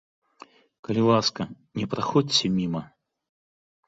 [0.87, 1.41] Калі ласка,
[1.79, 2.81] не праходзьце міма!